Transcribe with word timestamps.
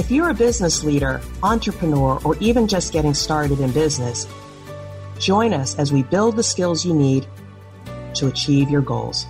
If 0.00 0.10
you're 0.10 0.30
a 0.30 0.34
business 0.34 0.82
leader, 0.82 1.20
entrepreneur, 1.42 2.18
or 2.24 2.34
even 2.38 2.66
just 2.66 2.90
getting 2.90 3.12
started 3.12 3.60
in 3.60 3.70
business, 3.70 4.26
join 5.18 5.52
us 5.52 5.78
as 5.78 5.92
we 5.92 6.04
build 6.04 6.36
the 6.36 6.42
skills 6.42 6.86
you 6.86 6.94
need 6.94 7.26
to 8.14 8.26
achieve 8.26 8.70
your 8.70 8.80
goals. 8.80 9.26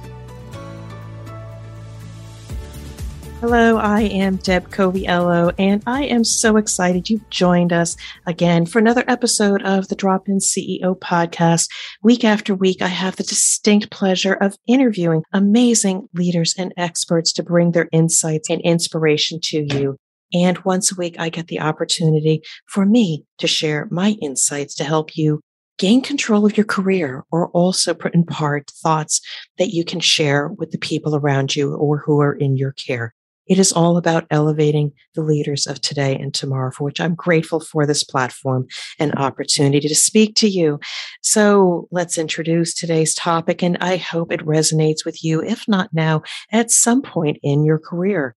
Hello, 3.41 3.79
I 3.79 4.03
am 4.03 4.37
Deb 4.37 4.71
Coviello, 4.71 5.53
and 5.59 5.83
I 5.89 6.05
am 6.05 6.23
so 6.23 6.57
excited 6.57 7.11
you've 7.11 7.29
joined 7.31 7.73
us 7.73 7.97
again 8.25 8.65
for 8.65 8.79
another 8.79 9.03
episode 9.09 9.63
of 9.63 9.89
the 9.89 9.97
Drop 9.97 10.29
In 10.29 10.39
CEO 10.39 10.97
podcast. 10.97 11.69
Week 12.05 12.23
after 12.23 12.55
week, 12.55 12.81
I 12.81 12.87
have 12.87 13.17
the 13.17 13.25
distinct 13.25 13.91
pleasure 13.91 14.35
of 14.35 14.57
interviewing 14.69 15.25
amazing 15.33 16.09
leaders 16.15 16.55
and 16.57 16.73
experts 16.77 17.33
to 17.33 17.43
bring 17.43 17.73
their 17.73 17.89
insights 17.91 18.49
and 18.49 18.61
inspiration 18.61 19.41
to 19.47 19.67
you. 19.77 19.99
And 20.33 20.59
once 20.65 20.93
a 20.93 20.97
week, 20.97 21.17
I 21.19 21.29
get 21.29 21.49
the 21.49 21.61
opportunity 21.61 22.43
for 22.67 22.87
me 22.87 23.25
to 23.39 23.47
share 23.47 23.89
my 23.91 24.17
insights 24.23 24.75
to 24.77 24.85
help 24.85 25.17
you 25.17 25.41
gain 25.79 26.03
control 26.03 26.45
of 26.45 26.57
your 26.57 26.67
career 26.67 27.25
or 27.33 27.49
also 27.49 27.97
impart 28.13 28.71
thoughts 28.83 29.21
that 29.59 29.71
you 29.71 29.85
can 29.85 29.99
share 29.99 30.49
with 30.49 30.71
the 30.71 30.79
people 30.79 31.17
around 31.17 31.57
you 31.57 31.75
or 31.75 31.99
who 31.99 32.21
are 32.21 32.35
in 32.35 32.57
your 32.57 32.73
care. 32.73 33.15
It 33.47 33.59
is 33.59 33.73
all 33.73 33.97
about 33.97 34.27
elevating 34.31 34.93
the 35.17 35.23
leaders 35.23 35.67
of 35.67 35.81
today 35.81 36.15
and 36.15 36.33
tomorrow, 36.33 36.71
for 36.71 36.85
which 36.85 37.01
I'm 37.01 37.17
grateful 37.17 37.59
for 37.59 37.85
this 37.85 38.05
platform 38.05 38.67
and 39.01 39.13
opportunity 39.17 39.89
to 39.89 39.95
speak 39.95 40.37
to 40.37 40.49
you. 40.49 40.79
So 41.23 41.89
let's 41.91 42.17
introduce 42.17 42.75
today's 42.75 43.13
topic, 43.13 43.61
and 43.61 43.77
I 43.81 43.97
hope 43.97 44.31
it 44.31 44.47
resonates 44.47 45.05
with 45.05 45.25
you, 45.25 45.43
if 45.43 45.67
not 45.67 45.89
now, 45.93 46.23
at 46.53 46.71
some 46.71 47.03
point 47.03 47.39
in 47.43 47.65
your 47.65 47.81
career. 47.81 48.37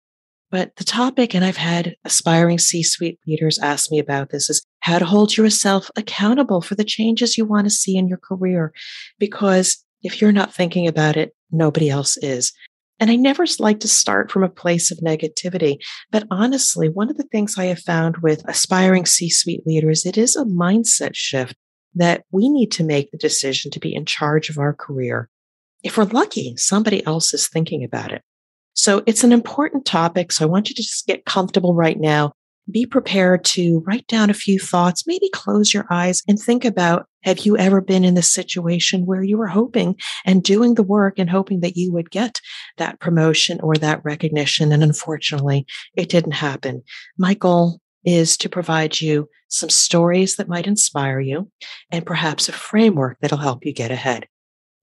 But 0.53 0.77
the 0.77 0.85
topic, 0.85 1.35
and 1.35 1.47
I've 1.47 1.57
had 1.57 1.97
aspiring 2.05 2.59
C 2.59 2.83
suite 2.83 3.19
leaders 3.27 3.59
ask 3.59 3.91
me 3.91 3.99
about 3.99 4.29
this, 4.29 4.51
is 4.51 4.63
how 4.81 4.99
to 4.99 5.07
hold 5.07 5.35
yourself 5.35 5.91
accountable 5.97 6.61
for 6.61 6.75
the 6.75 6.85
changes 6.85 7.39
you 7.39 7.47
want 7.47 7.65
to 7.65 7.71
see 7.71 7.97
in 7.97 8.07
your 8.07 8.19
career. 8.19 8.75
Because 9.19 9.83
if 10.03 10.21
you're 10.21 10.31
not 10.31 10.55
thinking 10.55 10.87
about 10.87 11.17
it, 11.17 11.35
nobody 11.51 11.89
else 11.89 12.19
is. 12.19 12.53
And 13.01 13.11
I 13.11 13.17
never 13.17 13.47
like 13.59 13.81
to 13.81 13.89
start 13.89 14.31
from 14.31 14.45
a 14.45 14.49
place 14.51 14.91
of 14.91 14.99
negativity. 14.99 15.79
But 16.11 16.27
honestly, 16.31 16.91
one 16.91 17.09
of 17.09 17.17
the 17.17 17.29
things 17.33 17.57
I 17.57 17.65
have 17.65 17.81
found 17.81 18.19
with 18.19 18.47
aspiring 18.47 19.07
C 19.07 19.31
suite 19.31 19.67
leaders, 19.67 20.05
it 20.05 20.19
is 20.19 20.37
a 20.37 20.45
mindset 20.45 21.15
shift 21.15 21.57
that 21.95 22.25
we 22.31 22.51
need 22.51 22.71
to 22.73 22.85
make 22.85 23.11
the 23.11 23.17
decision 23.17 23.71
to 23.71 23.81
be 23.81 23.95
in 23.95 24.05
charge 24.05 24.51
of 24.51 24.59
our 24.59 24.75
career. 24.75 25.31
If 25.83 25.97
we're 25.97 26.05
lucky, 26.05 26.57
somebody 26.59 27.05
else 27.07 27.33
is 27.33 27.49
thinking 27.49 27.83
about 27.85 28.13
it. 28.13 28.23
So 28.75 29.03
it's 29.07 29.25
an 29.25 29.33
important 29.33 29.85
topic. 29.85 30.33
So 30.33 30.45
I 30.45 30.49
want 30.49 30.69
you 30.69 30.75
to 30.75 30.83
just 30.83 31.07
get 31.07 31.25
comfortable 31.25 31.75
right 31.75 31.99
now 31.99 32.33
be 32.71 32.87
prepared 32.87 33.45
to 33.45 33.83
write 33.87 34.07
down 34.07 34.31
a 34.31 34.35
few 34.35 34.59
thoughts, 34.59 35.07
maybe 35.07 35.29
close 35.31 35.75
your 35.75 35.87
eyes 35.91 36.23
and 36.29 36.39
think 36.39 36.65
about 36.65 37.07
have 37.25 37.41
you 37.41 37.57
ever 37.57 37.81
been 37.81 38.05
in 38.05 38.15
the 38.15 38.23
situation 38.23 39.07
where 39.07 39.23
you 39.23 39.37
were 39.37 39.49
hoping 39.49 39.97
and 40.25 40.43
doing 40.43 40.75
the 40.75 40.83
work 40.83 41.19
and 41.19 41.31
hoping 41.31 41.61
that 41.61 41.77
you 41.77 41.93
would 41.93 42.11
get 42.11 42.41
that 42.79 43.01
promotion 43.01 43.61
or 43.61 43.75
that 43.77 44.05
recognition? 44.05 44.73
And 44.73 44.83
unfortunately, 44.83 45.67
it 45.97 46.09
didn't 46.09 46.33
happen. 46.33 46.83
My 47.19 47.35
goal 47.35 47.81
is 48.05 48.37
to 48.39 48.49
provide 48.49 49.01
you 49.01 49.29
some 49.49 49.71
stories 49.71 50.37
that 50.37 50.49
might 50.49 50.67
inspire 50.67 51.21
you 51.21 51.51
and 51.91 52.07
perhaps 52.07 52.49
a 52.49 52.53
framework 52.53 53.19
that'll 53.21 53.39
help 53.39 53.65
you 53.65 53.73
get 53.73 53.91
ahead. 53.91 54.27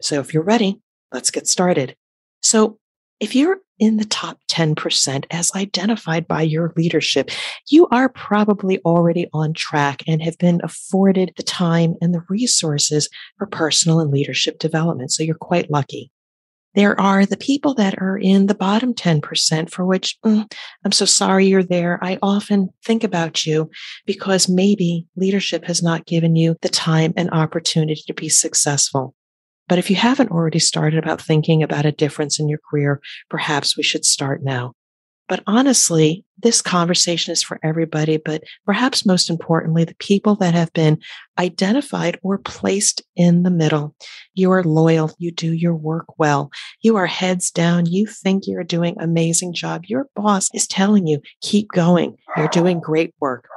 So 0.02 0.20
if 0.20 0.34
you're 0.34 0.44
ready, 0.44 0.82
let's 1.12 1.32
get 1.32 1.48
started. 1.48 1.96
So 2.42 2.78
if 3.20 3.36
you're 3.36 3.58
in 3.80 3.98
the 3.98 4.06
top 4.06 4.40
10% 4.50 5.26
as 5.32 5.52
identified 5.56 6.28
by 6.28 6.42
your 6.42 6.74
leadership, 6.76 7.32
you 7.68 7.88
are 7.92 8.10
probably 8.10 8.80
already 8.80 9.28
on 9.34 9.54
track 9.54 10.04
and 10.08 10.22
have 10.22 10.38
been 10.38 10.60
afforded 10.64 11.32
the 11.38 11.44
time 11.44 11.96
and 12.02 12.14
the 12.14 12.24
resources 12.30 13.10
for 13.38 13.48
personal 13.48 14.00
and 14.00 14.12
leadership 14.12 14.60
development. 14.60 15.12
So 15.12 15.24
you're 15.24 15.36
quite 15.36 15.72
lucky. 15.72 16.12
There 16.76 17.00
are 17.02 17.26
the 17.26 17.38
people 17.38 17.74
that 17.76 18.00
are 18.00 18.18
in 18.18 18.46
the 18.46 18.56
bottom 18.56 18.94
10% 18.94 19.72
for 19.72 19.86
which 19.86 20.18
mm, 20.24 20.50
I'm 20.86 20.92
so 20.92 21.06
sorry 21.06 21.48
you're 21.48 21.64
there. 21.64 22.00
I 22.04 22.20
often 22.22 22.70
think 22.86 23.04
about 23.04 23.46
you 23.46 23.72
because 24.06 24.48
maybe 24.48 25.08
leadership 25.16 25.66
has 25.66 25.82
not 25.82 26.06
given 26.06 26.36
you 26.36 26.58
the 26.62 26.70
time 26.70 27.14
and 27.18 27.32
opportunity 27.32 28.04
to 28.06 28.14
be 28.14 28.30
successful. 28.30 29.16
But 29.70 29.78
if 29.78 29.90
you 29.90 29.96
haven't 29.96 30.32
already 30.32 30.60
started 30.60 30.98
about 31.00 31.22
thinking 31.22 31.64
about 31.64 31.86
a 31.86 31.92
difference 31.92 32.40
in 32.40 32.50
your 32.50 32.60
career, 32.70 33.00
perhaps 33.30 33.78
we 33.78 33.84
should 33.84 34.04
start 34.04 34.44
now. 34.44 34.74
But 35.30 35.44
honestly, 35.46 36.26
this 36.40 36.60
conversation 36.60 37.32
is 37.32 37.44
for 37.44 37.60
everybody, 37.62 38.18
but 38.18 38.44
perhaps 38.66 39.06
most 39.06 39.30
importantly, 39.30 39.84
the 39.84 39.96
people 40.00 40.36
that 40.38 40.56
have 40.56 40.74
been 40.74 40.98
identified 41.38 42.20
or 42.24 42.40
placed 42.40 43.04
in 43.16 43.44
the 43.44 43.52
middle. 43.52 43.96
You 44.34 44.52
are 44.52 44.64
loyal. 44.64 45.14
You 45.20 45.32
do 45.32 45.54
your 45.54 45.76
work 45.76 46.18
well. 46.18 46.50
You 46.82 46.96
are 46.96 47.06
heads 47.06 47.52
down. 47.52 47.86
You 47.86 48.08
think 48.08 48.48
you're 48.48 48.64
doing 48.64 48.96
amazing 49.00 49.54
job. 49.54 49.84
Your 49.86 50.08
boss 50.16 50.50
is 50.56 50.66
telling 50.66 51.06
you, 51.06 51.22
keep 51.42 51.68
going. 51.70 52.18
You're 52.36 52.48
doing 52.48 52.80
great 52.80 53.14
work. 53.20 53.48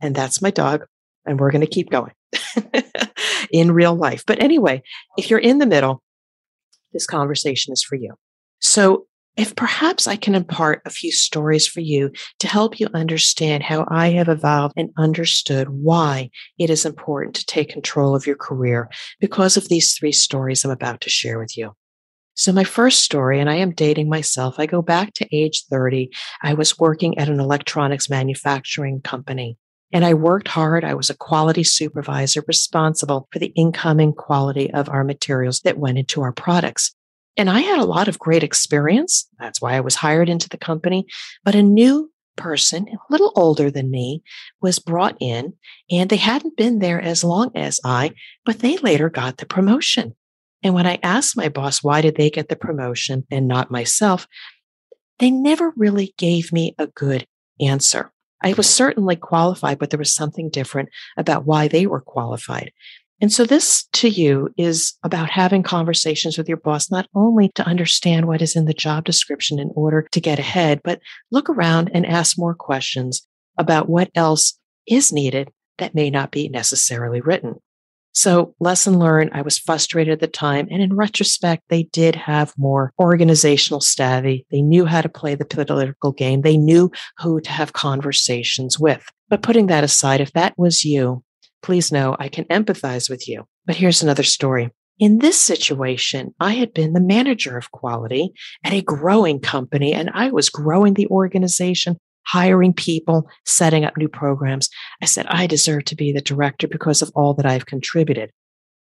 And 0.00 0.14
that's 0.14 0.40
my 0.40 0.50
dog. 0.50 0.86
And 1.26 1.38
we're 1.38 1.50
going 1.50 1.60
to 1.60 1.66
keep 1.66 1.90
going. 1.90 2.12
in 3.52 3.72
real 3.72 3.94
life. 3.94 4.24
But 4.26 4.42
anyway, 4.42 4.82
if 5.16 5.30
you're 5.30 5.38
in 5.38 5.58
the 5.58 5.66
middle, 5.66 6.02
this 6.92 7.06
conversation 7.06 7.72
is 7.72 7.82
for 7.82 7.96
you. 7.96 8.14
So 8.60 9.06
if 9.36 9.56
perhaps 9.56 10.06
I 10.06 10.16
can 10.16 10.34
impart 10.34 10.82
a 10.84 10.90
few 10.90 11.10
stories 11.10 11.66
for 11.66 11.80
you 11.80 12.12
to 12.40 12.46
help 12.46 12.78
you 12.78 12.88
understand 12.92 13.62
how 13.62 13.86
I 13.88 14.10
have 14.10 14.28
evolved 14.28 14.74
and 14.76 14.90
understood 14.98 15.68
why 15.70 16.30
it 16.58 16.68
is 16.68 16.84
important 16.84 17.34
to 17.36 17.46
take 17.46 17.70
control 17.70 18.14
of 18.14 18.26
your 18.26 18.36
career 18.36 18.90
because 19.20 19.56
of 19.56 19.68
these 19.68 19.94
three 19.94 20.12
stories 20.12 20.64
I'm 20.64 20.70
about 20.70 21.00
to 21.02 21.10
share 21.10 21.38
with 21.38 21.56
you. 21.56 21.72
So 22.34 22.52
my 22.52 22.64
first 22.64 23.02
story, 23.02 23.40
and 23.40 23.50
I 23.50 23.56
am 23.56 23.72
dating 23.72 24.08
myself, 24.08 24.56
I 24.58 24.66
go 24.66 24.80
back 24.80 25.12
to 25.14 25.36
age 25.36 25.64
30. 25.70 26.10
I 26.42 26.54
was 26.54 26.78
working 26.78 27.16
at 27.18 27.28
an 27.28 27.40
electronics 27.40 28.08
manufacturing 28.08 29.00
company. 29.02 29.58
And 29.92 30.04
I 30.04 30.14
worked 30.14 30.48
hard. 30.48 30.84
I 30.84 30.94
was 30.94 31.10
a 31.10 31.16
quality 31.16 31.64
supervisor 31.64 32.42
responsible 32.46 33.28
for 33.30 33.38
the 33.38 33.52
incoming 33.54 34.14
quality 34.14 34.72
of 34.72 34.88
our 34.88 35.04
materials 35.04 35.60
that 35.60 35.78
went 35.78 35.98
into 35.98 36.22
our 36.22 36.32
products. 36.32 36.94
And 37.36 37.48
I 37.48 37.60
had 37.60 37.78
a 37.78 37.84
lot 37.84 38.08
of 38.08 38.18
great 38.18 38.42
experience. 38.42 39.28
That's 39.38 39.60
why 39.60 39.74
I 39.74 39.80
was 39.80 39.96
hired 39.96 40.28
into 40.28 40.48
the 40.48 40.58
company. 40.58 41.06
But 41.44 41.54
a 41.54 41.62
new 41.62 42.10
person, 42.36 42.88
a 42.88 42.96
little 43.10 43.32
older 43.36 43.70
than 43.70 43.90
me, 43.90 44.22
was 44.60 44.78
brought 44.78 45.16
in 45.20 45.54
and 45.90 46.08
they 46.08 46.16
hadn't 46.16 46.56
been 46.56 46.78
there 46.78 47.00
as 47.00 47.22
long 47.22 47.50
as 47.54 47.78
I, 47.84 48.12
but 48.44 48.60
they 48.60 48.78
later 48.78 49.10
got 49.10 49.36
the 49.36 49.46
promotion. 49.46 50.14
And 50.62 50.74
when 50.74 50.86
I 50.86 50.98
asked 51.02 51.36
my 51.36 51.48
boss, 51.48 51.82
why 51.82 52.00
did 52.00 52.16
they 52.16 52.30
get 52.30 52.48
the 52.48 52.56
promotion 52.56 53.26
and 53.30 53.48
not 53.48 53.70
myself? 53.70 54.26
They 55.18 55.30
never 55.30 55.72
really 55.76 56.14
gave 56.16 56.52
me 56.52 56.74
a 56.78 56.86
good 56.86 57.26
answer. 57.60 58.12
I 58.42 58.54
was 58.54 58.68
certainly 58.68 59.16
qualified, 59.16 59.78
but 59.78 59.90
there 59.90 59.98
was 59.98 60.14
something 60.14 60.50
different 60.50 60.88
about 61.16 61.46
why 61.46 61.68
they 61.68 61.86
were 61.86 62.00
qualified. 62.00 62.72
And 63.20 63.32
so 63.32 63.44
this 63.44 63.84
to 63.92 64.08
you 64.08 64.48
is 64.56 64.94
about 65.04 65.30
having 65.30 65.62
conversations 65.62 66.36
with 66.36 66.48
your 66.48 66.56
boss, 66.56 66.90
not 66.90 67.08
only 67.14 67.50
to 67.54 67.64
understand 67.64 68.26
what 68.26 68.42
is 68.42 68.56
in 68.56 68.64
the 68.64 68.74
job 68.74 69.04
description 69.04 69.60
in 69.60 69.70
order 69.76 70.08
to 70.10 70.20
get 70.20 70.40
ahead, 70.40 70.80
but 70.82 71.00
look 71.30 71.48
around 71.48 71.90
and 71.94 72.04
ask 72.04 72.36
more 72.36 72.54
questions 72.54 73.24
about 73.56 73.88
what 73.88 74.10
else 74.16 74.58
is 74.88 75.12
needed 75.12 75.52
that 75.78 75.94
may 75.94 76.10
not 76.10 76.32
be 76.32 76.48
necessarily 76.48 77.20
written. 77.20 77.60
So, 78.14 78.54
lesson 78.60 78.98
learned, 78.98 79.30
I 79.32 79.42
was 79.42 79.58
frustrated 79.58 80.12
at 80.12 80.20
the 80.20 80.26
time. 80.26 80.68
And 80.70 80.82
in 80.82 80.94
retrospect, 80.94 81.64
they 81.68 81.84
did 81.84 82.14
have 82.14 82.52
more 82.58 82.92
organizational 83.00 83.80
savvy. 83.80 84.46
They 84.50 84.60
knew 84.60 84.84
how 84.84 85.00
to 85.00 85.08
play 85.08 85.34
the 85.34 85.46
political 85.46 86.12
game. 86.12 86.42
They 86.42 86.58
knew 86.58 86.90
who 87.18 87.40
to 87.40 87.50
have 87.50 87.72
conversations 87.72 88.78
with. 88.78 89.04
But 89.30 89.42
putting 89.42 89.68
that 89.68 89.84
aside, 89.84 90.20
if 90.20 90.32
that 90.32 90.52
was 90.58 90.84
you, 90.84 91.24
please 91.62 91.90
know 91.90 92.14
I 92.18 92.28
can 92.28 92.44
empathize 92.44 93.08
with 93.08 93.26
you. 93.26 93.46
But 93.64 93.76
here's 93.76 94.02
another 94.02 94.24
story. 94.24 94.70
In 94.98 95.18
this 95.18 95.40
situation, 95.40 96.34
I 96.38 96.52
had 96.52 96.74
been 96.74 96.92
the 96.92 97.00
manager 97.00 97.56
of 97.56 97.70
quality 97.70 98.32
at 98.62 98.74
a 98.74 98.82
growing 98.82 99.40
company 99.40 99.94
and 99.94 100.10
I 100.12 100.30
was 100.30 100.50
growing 100.50 100.94
the 100.94 101.06
organization 101.06 101.96
hiring 102.26 102.72
people, 102.72 103.28
setting 103.44 103.84
up 103.84 103.96
new 103.96 104.08
programs. 104.08 104.68
I 105.02 105.06
said, 105.06 105.26
I 105.26 105.46
deserve 105.46 105.84
to 105.86 105.96
be 105.96 106.12
the 106.12 106.20
director 106.20 106.68
because 106.68 107.02
of 107.02 107.10
all 107.14 107.34
that 107.34 107.46
I've 107.46 107.66
contributed. 107.66 108.30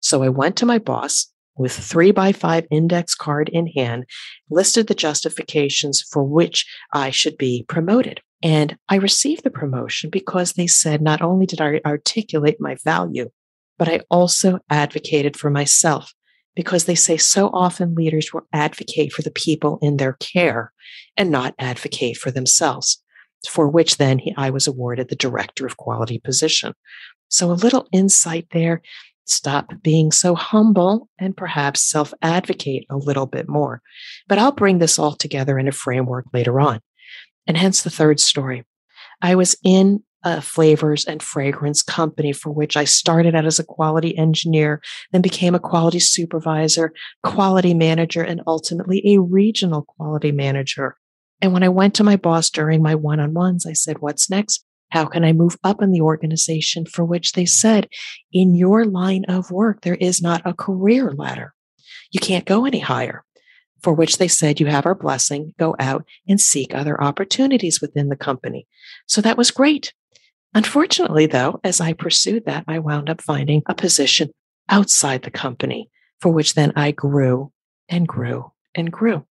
So 0.02 0.24
I 0.24 0.30
went 0.30 0.56
to 0.58 0.66
my 0.66 0.78
boss 0.78 1.28
with 1.58 1.74
three 1.74 2.12
by 2.12 2.32
five 2.32 2.66
index 2.72 3.14
card 3.14 3.50
in 3.50 3.68
hand, 3.68 4.06
listed 4.50 4.88
the 4.88 4.96
justifications 4.96 6.02
for 6.02 6.24
which 6.24 6.66
I 6.94 7.10
should 7.10 7.38
be 7.38 7.66
promoted. 7.68 8.22
And 8.42 8.78
I 8.88 8.96
received 8.96 9.44
the 9.44 9.52
promotion 9.52 10.10
because 10.10 10.54
they 10.54 10.68
said 10.68 11.02
not 11.02 11.22
only 11.22 11.46
did 11.46 11.60
I 11.60 11.82
articulate 11.86 12.62
my 12.62 12.78
value, 12.86 13.30
but 13.78 13.90
I 13.90 14.02
also 14.10 14.60
advocated 14.70 15.36
for 15.36 15.50
myself 15.50 16.14
because 16.56 16.86
they 16.86 16.96
say 16.96 17.18
so 17.18 17.50
often 17.54 17.96
leaders 17.96 18.34
will 18.34 18.48
advocate 18.54 19.12
for 19.12 19.22
the 19.22 19.32
people 19.32 19.80
in 19.82 19.98
their 19.98 20.14
care 20.14 20.72
and 21.16 21.30
not 21.32 21.56
advocate 21.60 22.18
for 22.18 22.32
themselves, 22.32 23.02
for 23.48 23.68
which 23.68 23.98
then 23.98 24.20
he, 24.20 24.34
I 24.38 24.50
was 24.50 24.68
awarded 24.68 25.10
the 25.10 25.16
director 25.16 25.66
of 25.66 25.78
quality 25.78 26.20
position. 26.20 26.74
So 27.30 27.52
a 27.52 27.54
little 27.54 27.88
insight 27.92 28.48
there. 28.52 28.82
Stop 29.26 29.72
being 29.84 30.12
so 30.12 30.34
humble 30.34 31.08
and 31.20 31.38
perhaps 31.38 31.82
self 31.82 32.14
advocate 32.22 32.86
a 32.90 32.98
little 32.98 33.28
bit 33.28 33.48
more. 33.48 33.82
But 34.28 34.40
I'll 34.40 34.52
bring 34.52 34.80
this 34.80 34.98
all 34.98 35.14
together 35.14 35.60
in 35.60 35.68
a 35.68 35.72
framework 35.72 36.26
later 36.34 36.60
on. 36.60 36.80
And 37.46 37.56
hence 37.56 37.84
the 37.84 37.92
third 37.92 38.20
story. 38.20 38.66
I 39.22 39.36
was 39.36 39.56
in 39.64 40.04
a 40.24 40.42
flavors 40.42 41.06
and 41.06 41.24
fragrance 41.24 41.82
company 41.82 42.34
for 42.34 42.52
which 42.52 42.76
I 42.76 42.84
started 42.84 43.36
out 43.36 43.46
as 43.46 43.60
a 43.60 43.64
quality 43.64 44.18
engineer, 44.18 44.82
then 45.12 45.22
became 45.22 45.56
a 45.56 45.60
quality 45.60 46.00
supervisor, 46.00 46.94
quality 47.24 47.74
manager, 47.74 48.22
and 48.22 48.42
ultimately 48.46 49.02
a 49.06 49.22
regional 49.22 49.84
quality 49.84 50.32
manager. 50.32 50.98
And 51.42 51.54
when 51.54 51.64
I 51.64 51.70
went 51.70 51.94
to 51.96 52.04
my 52.04 52.16
boss 52.16 52.50
during 52.50 52.82
my 52.82 52.96
one 52.96 53.20
on 53.20 53.34
ones, 53.34 53.66
I 53.66 53.74
said, 53.74 54.00
What's 54.00 54.30
next? 54.30 54.66
How 54.92 55.06
can 55.06 55.24
I 55.24 55.34
move 55.34 55.58
up 55.64 55.82
in 55.82 55.92
the 55.92 56.02
organization? 56.02 56.86
For 56.86 57.06
which 57.06 57.34
they 57.34 57.46
said, 57.46 57.88
In 58.34 58.56
your 58.56 58.86
line 58.86 59.26
of 59.26 59.52
work, 59.52 59.82
there 59.82 59.96
is 59.96 60.22
not 60.22 60.42
a 60.46 60.54
career 60.54 61.12
ladder. 61.12 61.54
You 62.12 62.20
can't 62.20 62.46
go 62.46 62.66
any 62.66 62.80
higher 62.80 63.24
for 63.82 63.94
which 63.94 64.18
they 64.18 64.28
said, 64.28 64.60
You 64.60 64.68
have 64.68 64.86
our 64.86 64.96
blessing, 64.96 65.54
go 65.58 65.76
out 65.80 66.06
and 66.28 66.40
seek 66.40 66.74
other 66.74 67.02
opportunities 67.02 67.82
within 67.82 68.10
the 68.10 68.16
company. 68.16 68.68
So 69.08 69.22
that 69.22 69.38
was 69.38 69.52
great. 69.52 69.94
Unfortunately, 70.54 71.28
though, 71.28 71.60
as 71.64 71.80
I 71.80 71.94
pursued 71.94 72.46
that, 72.46 72.64
I 72.68 72.80
wound 72.80 73.10
up 73.10 73.22
finding 73.22 73.62
a 73.68 73.76
position 73.76 74.32
outside 74.68 75.24
the 75.24 75.32
company 75.32 75.90
for 76.20 76.32
which 76.32 76.56
then 76.56 76.74
I 76.76 76.92
grew 76.92 77.52
and 77.88 78.08
grew 78.08 78.52
and 78.76 78.92
grew. 78.92 79.26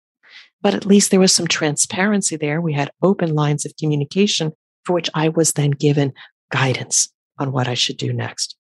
But 0.62 0.74
at 0.74 0.86
least 0.86 1.12
there 1.12 1.20
was 1.20 1.34
some 1.34 1.48
transparency 1.48 2.36
there. 2.36 2.60
We 2.60 2.74
had 2.74 2.92
open 3.02 3.34
lines 3.34 3.66
of 3.66 3.76
communication 3.80 4.52
for 4.84 4.94
which 4.94 5.10
I 5.14 5.30
was 5.30 5.54
then 5.54 5.72
given 5.72 6.14
guidance 6.52 7.10
on 7.38 7.52
what 7.52 7.68
I 7.68 7.74
should 7.74 7.98
do 7.98 8.12
next. 8.12 8.56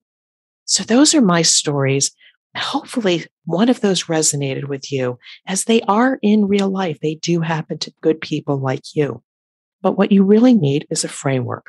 So 0.65 0.83
those 0.83 1.15
are 1.15 1.21
my 1.21 1.41
stories 1.41 2.11
hopefully 2.57 3.25
one 3.45 3.69
of 3.69 3.81
those 3.81 4.05
resonated 4.05 4.67
with 4.67 4.91
you 4.91 5.17
as 5.45 5.63
they 5.63 5.81
are 5.81 6.19
in 6.21 6.47
real 6.47 6.69
life. 6.69 6.97
They 7.01 7.15
do 7.15 7.41
happen 7.41 7.77
to 7.79 7.93
good 8.01 8.19
people 8.21 8.57
like 8.57 8.95
you. 8.95 9.23
But 9.81 9.97
what 9.97 10.11
you 10.11 10.23
really 10.23 10.53
need 10.53 10.87
is 10.89 11.03
a 11.03 11.09
framework 11.09 11.67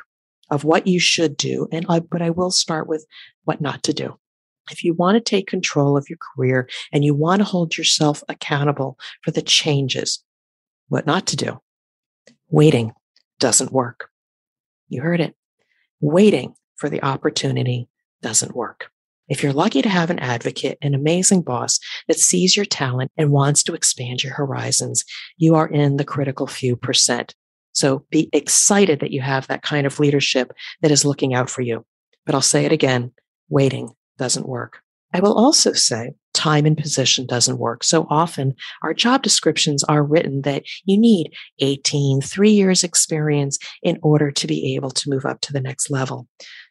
of 0.49 0.63
what 0.63 0.87
you 0.87 0.99
should 0.99 1.37
do. 1.37 1.67
And 1.71 1.85
I, 1.89 1.99
but 1.99 2.21
I 2.21 2.31
will 2.31 2.51
start 2.51 2.87
with 2.87 3.05
what 3.43 3.61
not 3.61 3.83
to 3.83 3.93
do. 3.93 4.17
If 4.71 4.83
you 4.83 4.93
want 4.93 5.15
to 5.15 5.21
take 5.21 5.47
control 5.47 5.97
of 5.97 6.09
your 6.09 6.19
career 6.35 6.69
and 6.91 7.03
you 7.03 7.13
want 7.13 7.39
to 7.39 7.45
hold 7.45 7.77
yourself 7.77 8.23
accountable 8.29 8.97
for 9.23 9.31
the 9.31 9.41
changes, 9.41 10.23
what 10.87 11.05
not 11.05 11.27
to 11.27 11.35
do. 11.35 11.59
Waiting 12.49 12.93
doesn't 13.39 13.71
work. 13.71 14.09
You 14.87 15.01
heard 15.01 15.21
it. 15.21 15.35
Waiting 16.01 16.55
for 16.75 16.89
the 16.89 17.03
opportunity 17.03 17.87
doesn't 18.21 18.55
work. 18.55 18.89
If 19.27 19.43
you're 19.43 19.53
lucky 19.53 19.83
to 19.83 19.89
have 19.89 20.09
an 20.09 20.19
advocate, 20.19 20.79
an 20.81 20.95
amazing 20.95 21.43
boss 21.43 21.79
that 22.07 22.19
sees 22.19 22.57
your 22.57 22.65
talent 22.65 23.11
and 23.15 23.31
wants 23.31 23.61
to 23.63 23.75
expand 23.75 24.23
your 24.23 24.33
horizons, 24.33 25.05
you 25.37 25.53
are 25.55 25.67
in 25.67 25.97
the 25.97 26.03
critical 26.03 26.47
few 26.47 26.75
percent. 26.75 27.35
So 27.73 28.05
be 28.09 28.29
excited 28.33 28.99
that 28.99 29.11
you 29.11 29.21
have 29.21 29.45
that 29.47 29.61
kind 29.61 29.85
of 29.85 29.99
leadership 29.99 30.51
that 30.81 30.89
is 30.89 31.05
looking 31.05 31.35
out 31.35 31.49
for 31.49 31.61
you. 31.61 31.85
But 32.25 32.33
I'll 32.33 32.41
say 32.41 32.65
it 32.65 32.71
again 32.71 33.11
waiting 33.49 33.89
doesn't 34.19 34.47
work. 34.47 34.81
I 35.13 35.21
will 35.21 35.33
also 35.33 35.73
say 35.73 36.13
time 36.35 36.65
and 36.65 36.77
position 36.77 37.25
doesn't 37.25 37.57
work. 37.57 37.83
So 37.83 38.05
often 38.09 38.53
our 38.83 38.93
job 38.93 39.23
descriptions 39.23 39.83
are 39.85 40.03
written 40.03 40.43
that 40.43 40.63
you 40.85 40.99
need 40.99 41.33
18, 41.59 42.21
three 42.21 42.51
years 42.51 42.83
experience 42.83 43.57
in 43.81 43.97
order 44.03 44.29
to 44.31 44.47
be 44.47 44.75
able 44.75 44.91
to 44.91 45.09
move 45.09 45.25
up 45.25 45.41
to 45.41 45.53
the 45.53 45.61
next 45.61 45.89
level. 45.89 46.27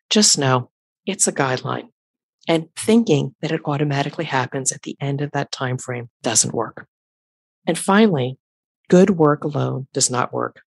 Just 0.08 0.38
know 0.38 0.70
it's 1.04 1.26
a 1.26 1.32
guideline 1.32 1.88
and 2.46 2.68
thinking 2.76 3.34
that 3.42 3.52
it 3.52 3.60
automatically 3.64 4.24
happens 4.24 4.72
at 4.72 4.82
the 4.82 4.96
end 5.00 5.20
of 5.20 5.32
that 5.32 5.50
time 5.50 5.76
frame 5.76 6.08
doesn't 6.22 6.54
work. 6.54 6.86
And 7.66 7.76
finally, 7.76 8.38
good 8.88 9.10
work 9.10 9.44
alone 9.44 9.88
does 9.92 10.10
not 10.10 10.32
work 10.32 10.62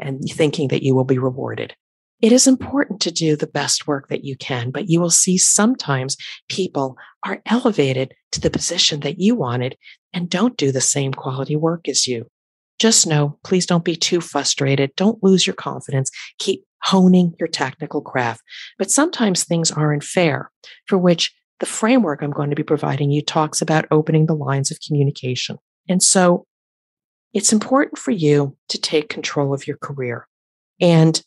and 0.00 0.20
thinking 0.22 0.68
that 0.68 0.82
you 0.82 0.94
will 0.94 1.04
be 1.04 1.18
rewarded. 1.18 1.74
It 2.22 2.32
is 2.32 2.46
important 2.46 3.00
to 3.02 3.10
do 3.10 3.36
the 3.36 3.46
best 3.46 3.86
work 3.86 4.08
that 4.08 4.24
you 4.24 4.36
can, 4.36 4.70
but 4.70 4.88
you 4.88 5.00
will 5.00 5.10
see 5.10 5.36
sometimes 5.36 6.16
people 6.48 6.96
are 7.24 7.42
elevated 7.46 8.14
to 8.32 8.40
the 8.40 8.50
position 8.50 9.00
that 9.00 9.20
you 9.20 9.34
wanted 9.34 9.76
and 10.12 10.30
don't 10.30 10.56
do 10.56 10.72
the 10.72 10.80
same 10.80 11.12
quality 11.12 11.56
work 11.56 11.88
as 11.88 12.06
you. 12.06 12.26
Just 12.78 13.06
know, 13.06 13.38
please 13.44 13.66
don't 13.66 13.84
be 13.84 13.96
too 13.96 14.20
frustrated. 14.20 14.94
Don't 14.96 15.22
lose 15.22 15.46
your 15.46 15.54
confidence. 15.54 16.10
Keep 16.38 16.64
honing 16.82 17.34
your 17.38 17.48
technical 17.48 18.00
craft. 18.00 18.42
But 18.78 18.90
sometimes 18.90 19.44
things 19.44 19.70
aren't 19.70 20.04
fair, 20.04 20.50
for 20.86 20.96
which 20.96 21.34
the 21.60 21.66
framework 21.66 22.22
I'm 22.22 22.30
going 22.30 22.50
to 22.50 22.56
be 22.56 22.62
providing 22.62 23.10
you 23.10 23.22
talks 23.22 23.60
about 23.60 23.86
opening 23.90 24.26
the 24.26 24.34
lines 24.34 24.70
of 24.70 24.78
communication. 24.86 25.58
And 25.88 26.02
so 26.02 26.46
it's 27.32 27.52
important 27.52 27.98
for 27.98 28.10
you 28.10 28.56
to 28.68 28.78
take 28.78 29.08
control 29.08 29.52
of 29.52 29.66
your 29.66 29.76
career. 29.78 30.26
And 30.80 31.22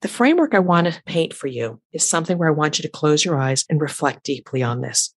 the 0.00 0.08
framework 0.08 0.54
I 0.54 0.60
want 0.60 0.86
to 0.86 1.02
paint 1.06 1.34
for 1.34 1.48
you 1.48 1.80
is 1.92 2.08
something 2.08 2.38
where 2.38 2.48
I 2.48 2.52
want 2.52 2.78
you 2.78 2.82
to 2.82 2.88
close 2.88 3.24
your 3.24 3.38
eyes 3.38 3.64
and 3.68 3.80
reflect 3.80 4.24
deeply 4.24 4.62
on 4.62 4.80
this. 4.80 5.14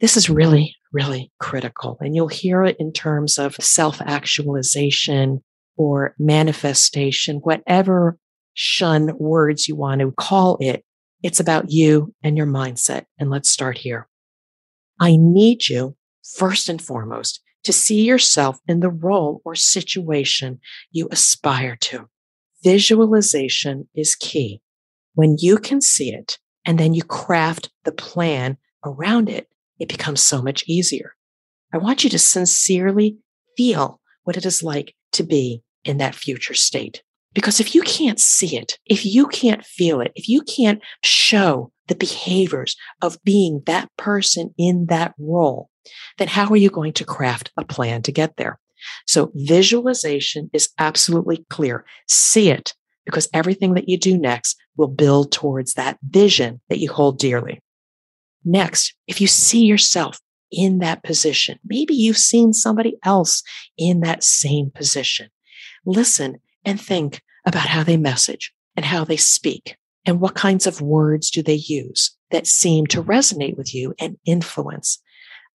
This 0.00 0.16
is 0.16 0.28
really, 0.28 0.74
really 0.92 1.32
critical. 1.40 1.96
And 2.00 2.14
you'll 2.14 2.28
hear 2.28 2.64
it 2.64 2.76
in 2.78 2.92
terms 2.92 3.38
of 3.38 3.54
self 3.56 4.00
actualization 4.02 5.42
or 5.76 6.14
manifestation, 6.18 7.36
whatever 7.38 8.18
shun 8.54 9.16
words 9.18 9.68
you 9.68 9.76
want 9.76 10.00
to 10.00 10.12
call 10.12 10.58
it. 10.60 10.84
It's 11.22 11.40
about 11.40 11.70
you 11.70 12.14
and 12.22 12.36
your 12.36 12.46
mindset. 12.46 13.06
And 13.18 13.30
let's 13.30 13.50
start 13.50 13.78
here. 13.78 14.08
I 15.00 15.16
need 15.16 15.68
you 15.68 15.96
first 16.36 16.68
and 16.68 16.80
foremost 16.80 17.40
to 17.64 17.72
see 17.72 18.04
yourself 18.04 18.58
in 18.68 18.80
the 18.80 18.90
role 18.90 19.40
or 19.44 19.54
situation 19.54 20.60
you 20.92 21.08
aspire 21.10 21.76
to. 21.80 22.08
Visualization 22.64 23.88
is 23.94 24.14
key. 24.14 24.62
When 25.14 25.36
you 25.38 25.58
can 25.58 25.82
see 25.82 26.12
it 26.12 26.38
and 26.64 26.78
then 26.78 26.94
you 26.94 27.04
craft 27.04 27.70
the 27.84 27.92
plan 27.92 28.56
around 28.84 29.28
it, 29.28 29.48
it 29.78 29.88
becomes 29.88 30.22
so 30.22 30.40
much 30.40 30.64
easier. 30.66 31.14
I 31.74 31.78
want 31.78 32.04
you 32.04 32.10
to 32.10 32.18
sincerely 32.18 33.18
feel 33.56 34.00
what 34.22 34.38
it 34.38 34.46
is 34.46 34.62
like 34.62 34.94
to 35.12 35.22
be 35.22 35.62
in 35.84 35.98
that 35.98 36.14
future 36.14 36.54
state. 36.54 37.02
Because 37.34 37.60
if 37.60 37.74
you 37.74 37.82
can't 37.82 38.18
see 38.18 38.56
it, 38.56 38.78
if 38.86 39.04
you 39.04 39.26
can't 39.26 39.64
feel 39.64 40.00
it, 40.00 40.12
if 40.14 40.28
you 40.28 40.40
can't 40.42 40.80
show 41.02 41.70
the 41.88 41.96
behaviors 41.96 42.76
of 43.02 43.22
being 43.24 43.62
that 43.66 43.90
person 43.98 44.54
in 44.56 44.86
that 44.86 45.14
role, 45.18 45.68
then 46.16 46.28
how 46.28 46.48
are 46.48 46.56
you 46.56 46.70
going 46.70 46.94
to 46.94 47.04
craft 47.04 47.52
a 47.56 47.64
plan 47.64 48.02
to 48.02 48.12
get 48.12 48.36
there? 48.36 48.58
So 49.06 49.30
visualization 49.34 50.50
is 50.52 50.70
absolutely 50.78 51.44
clear. 51.50 51.84
See 52.08 52.50
it 52.50 52.74
because 53.04 53.28
everything 53.32 53.74
that 53.74 53.88
you 53.88 53.98
do 53.98 54.16
next 54.16 54.56
will 54.76 54.88
build 54.88 55.32
towards 55.32 55.74
that 55.74 55.98
vision 56.02 56.60
that 56.68 56.78
you 56.78 56.90
hold 56.90 57.18
dearly. 57.18 57.60
Next, 58.44 58.94
if 59.06 59.20
you 59.20 59.26
see 59.26 59.64
yourself 59.64 60.18
in 60.50 60.78
that 60.78 61.02
position, 61.02 61.58
maybe 61.64 61.94
you've 61.94 62.18
seen 62.18 62.52
somebody 62.52 62.96
else 63.04 63.42
in 63.76 64.00
that 64.00 64.22
same 64.22 64.70
position. 64.70 65.28
Listen 65.86 66.38
and 66.64 66.80
think 66.80 67.22
about 67.46 67.66
how 67.66 67.82
they 67.82 67.96
message 67.96 68.52
and 68.76 68.84
how 68.84 69.04
they 69.04 69.16
speak 69.16 69.76
and 70.06 70.20
what 70.20 70.34
kinds 70.34 70.66
of 70.66 70.80
words 70.80 71.30
do 71.30 71.42
they 71.42 71.54
use 71.54 72.16
that 72.30 72.46
seem 72.46 72.86
to 72.86 73.02
resonate 73.02 73.56
with 73.56 73.74
you 73.74 73.94
and 73.98 74.18
influence. 74.26 75.00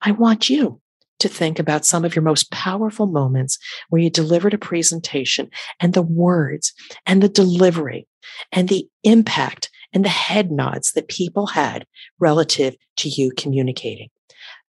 I 0.01 0.13
want 0.13 0.49
you 0.49 0.81
to 1.19 1.29
think 1.29 1.59
about 1.59 1.85
some 1.85 2.05
of 2.05 2.15
your 2.15 2.23
most 2.23 2.51
powerful 2.51 3.07
moments 3.07 3.59
where 3.89 4.03
you 4.03 4.11
delivered 4.11 4.55
a 4.55 4.59
presentation 4.59 5.51
and 5.81 5.95
the 5.95 6.03
words 6.03 6.73
and 7.07 7.23
the 7.23 7.29
delivery 7.29 8.07
and 8.53 8.69
the 8.69 8.89
impact 9.05 9.71
and 9.93 10.05
the 10.05 10.09
head 10.09 10.51
nods 10.51 10.93
that 10.93 11.09
people 11.09 11.47
had 11.47 11.87
relative 12.19 12.77
to 12.97 13.09
you 13.09 13.33
communicating. 13.37 14.09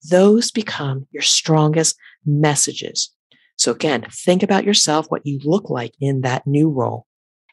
Those 0.09 0.49
become 0.51 1.07
your 1.11 1.23
strongest 1.23 1.97
messages. 2.25 3.13
So 3.57 3.71
again, 3.71 4.05
think 4.09 4.43
about 4.43 4.63
yourself, 4.63 5.07
what 5.09 5.25
you 5.25 5.39
look 5.43 5.69
like 5.69 5.93
in 5.99 6.21
that 6.21 6.47
new 6.47 6.69
role 6.69 7.05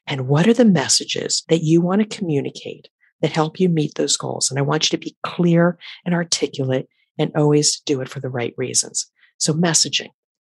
And 0.07 0.29
what 0.29 0.47
are 0.47 0.55
the 0.55 0.65
messages 0.65 1.43
that 1.49 1.63
you 1.63 1.81
want 1.81 2.01
to 2.01 2.17
communicate 2.17 2.89
that 3.21 3.33
help 3.33 3.59
you 3.59 3.69
meet 3.69 3.95
those 3.95 4.17
goals? 4.17 4.51
And 4.51 4.59
I 4.59 4.63
want 4.63 4.85
you 4.85 4.97
to 4.97 5.05
be 5.05 5.17
clear 5.25 5.79
and 6.05 6.15
articulate 6.15 6.89
and 7.19 7.33
always 7.35 7.81
do 7.81 8.01
it 8.01 8.09
for 8.09 8.21
the 8.21 8.29
right 8.29 8.55
reasons. 8.57 9.11
So 9.39 9.53
messaging, 9.53 10.11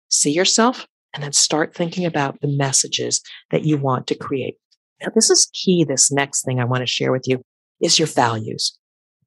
see 0.09 0.31
yourself 0.31 0.87
and 1.13 1.23
then 1.23 1.33
start 1.33 1.73
thinking 1.73 2.05
about 2.05 2.39
the 2.41 2.47
messages 2.47 3.21
that 3.51 3.65
you 3.65 3.77
want 3.77 4.07
to 4.07 4.15
create. 4.15 4.57
Now, 5.01 5.07
this 5.13 5.29
is 5.29 5.49
key. 5.53 5.83
This 5.83 6.11
next 6.11 6.43
thing 6.43 6.59
I 6.59 6.65
want 6.65 6.81
to 6.81 6.87
share 6.87 7.11
with 7.11 7.27
you 7.27 7.41
is 7.81 7.99
your 7.99 8.07
values. 8.07 8.77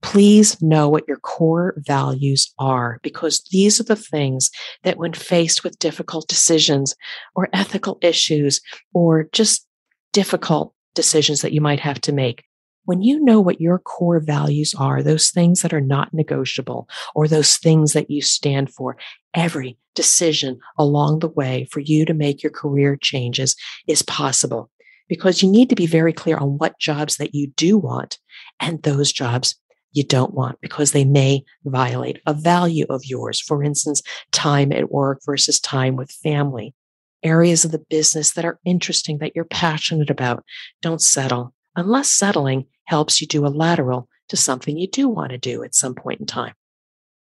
Please 0.00 0.60
know 0.62 0.88
what 0.88 1.08
your 1.08 1.16
core 1.18 1.74
values 1.78 2.54
are 2.58 3.00
because 3.02 3.42
these 3.50 3.80
are 3.80 3.84
the 3.84 3.96
things 3.96 4.50
that 4.84 4.96
when 4.96 5.12
faced 5.12 5.64
with 5.64 5.78
difficult 5.80 6.28
decisions 6.28 6.94
or 7.34 7.48
ethical 7.52 7.98
issues 8.00 8.60
or 8.94 9.28
just 9.32 9.66
difficult 10.12 10.72
decisions 10.94 11.42
that 11.42 11.52
you 11.52 11.60
might 11.60 11.80
have 11.80 12.00
to 12.02 12.12
make, 12.12 12.44
when 12.88 13.02
you 13.02 13.22
know 13.22 13.38
what 13.38 13.60
your 13.60 13.78
core 13.78 14.18
values 14.18 14.74
are, 14.78 15.02
those 15.02 15.28
things 15.28 15.60
that 15.60 15.74
are 15.74 15.80
not 15.80 16.14
negotiable 16.14 16.88
or 17.14 17.28
those 17.28 17.58
things 17.58 17.92
that 17.92 18.10
you 18.10 18.22
stand 18.22 18.72
for, 18.72 18.96
every 19.34 19.76
decision 19.94 20.58
along 20.78 21.18
the 21.18 21.28
way 21.28 21.68
for 21.70 21.80
you 21.80 22.06
to 22.06 22.14
make 22.14 22.42
your 22.42 22.50
career 22.50 22.96
changes 22.96 23.54
is 23.86 24.00
possible 24.00 24.70
because 25.06 25.42
you 25.42 25.50
need 25.50 25.68
to 25.68 25.74
be 25.74 25.84
very 25.86 26.14
clear 26.14 26.38
on 26.38 26.56
what 26.56 26.78
jobs 26.78 27.18
that 27.18 27.34
you 27.34 27.48
do 27.56 27.76
want 27.76 28.18
and 28.58 28.82
those 28.82 29.12
jobs 29.12 29.54
you 29.92 30.02
don't 30.02 30.32
want 30.32 30.58
because 30.62 30.92
they 30.92 31.04
may 31.04 31.44
violate 31.66 32.22
a 32.24 32.32
value 32.32 32.86
of 32.88 33.04
yours. 33.04 33.38
For 33.38 33.62
instance, 33.62 34.00
time 34.32 34.72
at 34.72 34.90
work 34.90 35.20
versus 35.26 35.60
time 35.60 35.94
with 35.94 36.10
family. 36.10 36.74
Areas 37.22 37.66
of 37.66 37.70
the 37.70 37.84
business 37.90 38.32
that 38.32 38.46
are 38.46 38.58
interesting 38.64 39.18
that 39.18 39.32
you're 39.36 39.44
passionate 39.44 40.08
about. 40.08 40.42
Don't 40.80 41.02
settle 41.02 41.52
unless 41.78 42.10
settling 42.10 42.66
helps 42.84 43.20
you 43.20 43.26
do 43.26 43.46
a 43.46 43.48
lateral 43.48 44.08
to 44.28 44.36
something 44.36 44.76
you 44.76 44.88
do 44.88 45.08
want 45.08 45.30
to 45.30 45.38
do 45.38 45.62
at 45.62 45.74
some 45.74 45.94
point 45.94 46.20
in 46.20 46.26
time. 46.26 46.54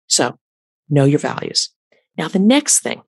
So 0.08 0.38
know 0.90 1.06
your 1.06 1.20
values. 1.20 1.70
Now, 2.18 2.28
the 2.28 2.40
next 2.40 2.82
thing 2.82 3.04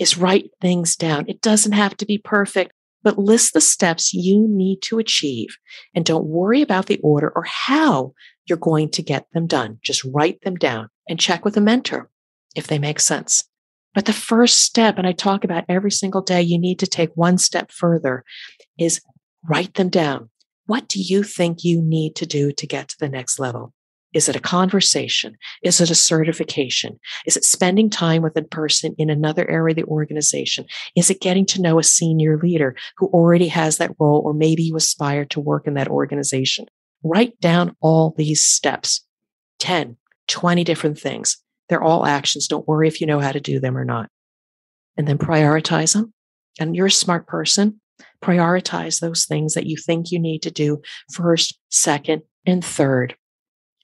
is 0.00 0.18
write 0.18 0.50
things 0.60 0.96
down. 0.96 1.26
It 1.28 1.40
doesn't 1.40 1.72
have 1.72 1.96
to 1.98 2.06
be 2.06 2.18
perfect, 2.18 2.72
but 3.02 3.18
list 3.18 3.54
the 3.54 3.60
steps 3.60 4.12
you 4.12 4.46
need 4.48 4.82
to 4.82 4.98
achieve 4.98 5.56
and 5.94 6.04
don't 6.04 6.26
worry 6.26 6.62
about 6.62 6.86
the 6.86 6.98
order 7.02 7.32
or 7.34 7.44
how 7.44 8.12
you're 8.46 8.58
going 8.58 8.90
to 8.90 9.02
get 9.02 9.26
them 9.32 9.46
done. 9.46 9.78
Just 9.82 10.04
write 10.04 10.40
them 10.42 10.56
down 10.56 10.88
and 11.08 11.20
check 11.20 11.44
with 11.44 11.56
a 11.56 11.60
mentor 11.60 12.10
if 12.56 12.66
they 12.66 12.78
make 12.78 13.00
sense. 13.00 13.44
But 13.94 14.06
the 14.06 14.12
first 14.12 14.62
step, 14.62 14.98
and 14.98 15.06
I 15.06 15.12
talk 15.12 15.44
about 15.44 15.64
every 15.68 15.90
single 15.90 16.22
day, 16.22 16.42
you 16.42 16.58
need 16.58 16.78
to 16.80 16.86
take 16.86 17.10
one 17.14 17.38
step 17.38 17.70
further 17.70 18.24
is 18.78 19.00
write 19.48 19.74
them 19.74 19.90
down. 19.90 20.30
What 20.66 20.88
do 20.88 21.00
you 21.00 21.22
think 21.22 21.64
you 21.64 21.82
need 21.82 22.16
to 22.16 22.26
do 22.26 22.52
to 22.52 22.66
get 22.66 22.88
to 22.88 22.98
the 22.98 23.08
next 23.08 23.38
level? 23.38 23.72
Is 24.12 24.28
it 24.28 24.36
a 24.36 24.40
conversation? 24.40 25.36
Is 25.62 25.80
it 25.80 25.90
a 25.90 25.94
certification? 25.94 27.00
Is 27.26 27.36
it 27.36 27.44
spending 27.44 27.88
time 27.88 28.22
with 28.22 28.36
a 28.36 28.42
person 28.42 28.94
in 28.98 29.08
another 29.08 29.48
area 29.50 29.72
of 29.72 29.76
the 29.76 29.84
organization? 29.84 30.66
Is 30.94 31.10
it 31.10 31.20
getting 31.20 31.46
to 31.46 31.62
know 31.62 31.78
a 31.78 31.82
senior 31.82 32.38
leader 32.38 32.76
who 32.98 33.06
already 33.06 33.48
has 33.48 33.78
that 33.78 33.94
role, 33.98 34.22
or 34.24 34.34
maybe 34.34 34.62
you 34.62 34.76
aspire 34.76 35.24
to 35.26 35.40
work 35.40 35.66
in 35.66 35.74
that 35.74 35.88
organization? 35.88 36.66
Write 37.02 37.40
down 37.40 37.74
all 37.80 38.14
these 38.16 38.44
steps 38.44 39.04
10, 39.60 39.96
20 40.28 40.64
different 40.64 40.98
things. 40.98 41.38
They're 41.68 41.82
all 41.82 42.04
actions. 42.04 42.46
Don't 42.46 42.68
worry 42.68 42.88
if 42.88 43.00
you 43.00 43.06
know 43.06 43.20
how 43.20 43.32
to 43.32 43.40
do 43.40 43.60
them 43.60 43.78
or 43.78 43.84
not. 43.84 44.10
And 44.96 45.08
then 45.08 45.16
prioritize 45.16 45.94
them. 45.94 46.12
And 46.60 46.76
you're 46.76 46.86
a 46.86 46.90
smart 46.90 47.26
person. 47.26 47.80
Prioritize 48.22 49.00
those 49.00 49.24
things 49.24 49.54
that 49.54 49.66
you 49.66 49.76
think 49.76 50.10
you 50.10 50.18
need 50.18 50.42
to 50.42 50.50
do 50.50 50.80
first, 51.12 51.58
second, 51.70 52.22
and 52.46 52.64
third. 52.64 53.16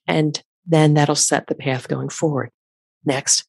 And 0.06 0.42
then 0.66 0.94
that'll 0.94 1.14
set 1.14 1.46
the 1.46 1.54
path 1.54 1.88
going 1.88 2.08
forward. 2.08 2.50
Next, 3.04 3.44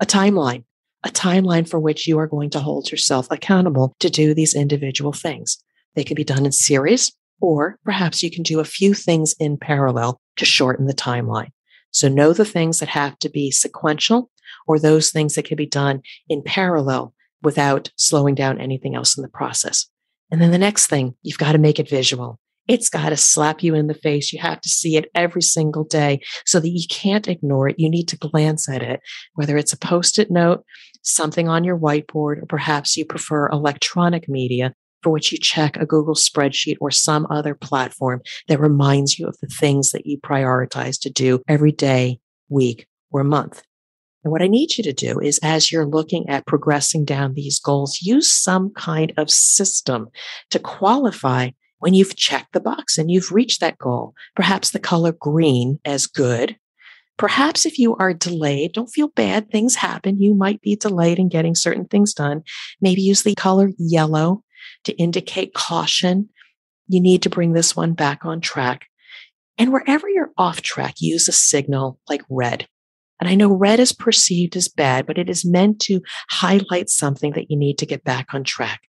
a 0.00 0.06
timeline, 0.06 0.64
a 1.04 1.10
timeline 1.10 1.68
for 1.68 1.80
which 1.80 2.06
you 2.06 2.18
are 2.18 2.26
going 2.26 2.50
to 2.50 2.60
hold 2.60 2.90
yourself 2.90 3.28
accountable 3.30 3.94
to 4.00 4.10
do 4.10 4.34
these 4.34 4.54
individual 4.54 5.12
things. 5.12 5.58
They 5.94 6.04
can 6.04 6.14
be 6.14 6.24
done 6.24 6.44
in 6.44 6.52
series 6.52 7.12
or 7.40 7.78
perhaps 7.84 8.22
you 8.22 8.30
can 8.30 8.42
do 8.42 8.60
a 8.60 8.64
few 8.64 8.94
things 8.94 9.34
in 9.38 9.56
parallel 9.56 10.20
to 10.36 10.44
shorten 10.44 10.86
the 10.86 10.94
timeline. 10.94 11.50
So 11.90 12.08
know 12.08 12.32
the 12.32 12.44
things 12.44 12.80
that 12.80 12.88
have 12.90 13.18
to 13.20 13.28
be 13.28 13.50
sequential 13.50 14.30
or 14.66 14.78
those 14.78 15.10
things 15.10 15.34
that 15.34 15.44
can 15.44 15.56
be 15.56 15.66
done 15.66 16.02
in 16.28 16.42
parallel 16.42 17.14
without 17.42 17.90
slowing 17.96 18.34
down 18.34 18.60
anything 18.60 18.94
else 18.94 19.16
in 19.16 19.22
the 19.22 19.28
process. 19.28 19.86
And 20.30 20.40
then 20.40 20.50
the 20.50 20.58
next 20.58 20.88
thing, 20.88 21.14
you've 21.22 21.38
got 21.38 21.52
to 21.52 21.58
make 21.58 21.78
it 21.78 21.88
visual. 21.88 22.38
It's 22.66 22.90
got 22.90 23.08
to 23.08 23.16
slap 23.16 23.62
you 23.62 23.74
in 23.74 23.86
the 23.86 23.94
face. 23.94 24.32
You 24.32 24.40
have 24.40 24.60
to 24.60 24.68
see 24.68 24.96
it 24.96 25.10
every 25.14 25.40
single 25.40 25.84
day 25.84 26.20
so 26.44 26.60
that 26.60 26.68
you 26.68 26.86
can't 26.90 27.26
ignore 27.26 27.68
it. 27.68 27.76
You 27.78 27.88
need 27.88 28.08
to 28.08 28.18
glance 28.18 28.68
at 28.68 28.82
it, 28.82 29.00
whether 29.34 29.56
it's 29.56 29.72
a 29.72 29.78
post 29.78 30.18
it 30.18 30.30
note, 30.30 30.64
something 31.02 31.48
on 31.48 31.64
your 31.64 31.78
whiteboard, 31.78 32.42
or 32.42 32.46
perhaps 32.46 32.96
you 32.96 33.06
prefer 33.06 33.48
electronic 33.48 34.28
media 34.28 34.74
for 35.02 35.10
which 35.10 35.32
you 35.32 35.38
check 35.38 35.76
a 35.76 35.86
Google 35.86 36.14
spreadsheet 36.14 36.76
or 36.80 36.90
some 36.90 37.26
other 37.30 37.54
platform 37.54 38.20
that 38.48 38.60
reminds 38.60 39.18
you 39.18 39.26
of 39.26 39.36
the 39.40 39.46
things 39.46 39.92
that 39.92 40.04
you 40.06 40.18
prioritize 40.18 41.00
to 41.00 41.10
do 41.10 41.40
every 41.48 41.72
day, 41.72 42.20
week, 42.48 42.86
or 43.10 43.24
month. 43.24 43.62
And 44.24 44.32
what 44.32 44.42
I 44.42 44.48
need 44.48 44.76
you 44.76 44.84
to 44.84 44.92
do 44.92 45.20
is 45.20 45.38
as 45.42 45.70
you're 45.70 45.86
looking 45.86 46.28
at 46.28 46.46
progressing 46.46 47.04
down 47.04 47.34
these 47.34 47.60
goals, 47.60 48.00
use 48.02 48.30
some 48.30 48.70
kind 48.70 49.12
of 49.16 49.30
system 49.30 50.08
to 50.50 50.58
qualify 50.58 51.50
when 51.78 51.94
you've 51.94 52.16
checked 52.16 52.52
the 52.52 52.60
box 52.60 52.98
and 52.98 53.10
you've 53.10 53.32
reached 53.32 53.60
that 53.60 53.78
goal. 53.78 54.14
Perhaps 54.34 54.70
the 54.70 54.80
color 54.80 55.12
green 55.12 55.78
as 55.84 56.06
good. 56.06 56.56
Perhaps 57.16 57.66
if 57.66 57.78
you 57.78 57.96
are 57.96 58.14
delayed, 58.14 58.72
don't 58.72 58.90
feel 58.90 59.08
bad. 59.08 59.50
Things 59.50 59.74
happen. 59.74 60.20
You 60.20 60.34
might 60.34 60.60
be 60.60 60.76
delayed 60.76 61.18
in 61.18 61.28
getting 61.28 61.54
certain 61.54 61.84
things 61.84 62.14
done. 62.14 62.42
Maybe 62.80 63.02
use 63.02 63.22
the 63.22 63.34
color 63.34 63.70
yellow 63.76 64.44
to 64.84 64.92
indicate 64.96 65.54
caution. 65.54 66.28
You 66.86 67.00
need 67.00 67.22
to 67.22 67.30
bring 67.30 67.52
this 67.52 67.74
one 67.74 67.94
back 67.94 68.24
on 68.24 68.40
track. 68.40 68.86
And 69.58 69.72
wherever 69.72 70.08
you're 70.08 70.30
off 70.38 70.62
track, 70.62 70.94
use 71.00 71.28
a 71.28 71.32
signal 71.32 71.98
like 72.08 72.22
red. 72.30 72.68
And 73.20 73.28
I 73.28 73.34
know 73.34 73.48
red 73.48 73.80
is 73.80 73.92
perceived 73.92 74.56
as 74.56 74.68
bad, 74.68 75.06
but 75.06 75.18
it 75.18 75.28
is 75.28 75.44
meant 75.44 75.80
to 75.80 76.00
highlight 76.30 76.88
something 76.88 77.32
that 77.32 77.50
you 77.50 77.56
need 77.56 77.78
to 77.78 77.86
get 77.86 78.04
back 78.04 78.32
on 78.32 78.44
track. 78.44 78.82